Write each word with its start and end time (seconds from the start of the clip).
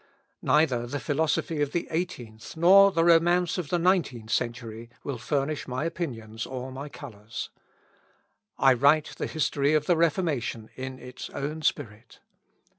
Neither 0.41 0.87
the 0.87 0.99
philosophy 0.99 1.61
of 1.61 1.73
the 1.73 1.87
eighteenth, 1.91 2.57
nor 2.57 2.91
the 2.91 3.03
romance 3.03 3.59
of 3.59 3.69
the 3.69 3.77
nineteenth 3.77 4.31
century, 4.31 4.89
will 5.03 5.19
furnish 5.19 5.67
my 5.67 5.85
opinions 5.85 6.47
or 6.47 6.71
my 6.71 6.89
colours. 6.89 7.51
I 8.57 8.73
write 8.73 9.13
the 9.17 9.27
history 9.27 9.75
of 9.75 9.85
the 9.85 9.95
Reformation 9.95 10.71
in 10.75 10.97
its 10.97 11.29
own 11.29 11.61
spirit. 11.61 12.17